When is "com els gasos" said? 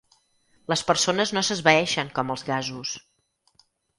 2.17-2.95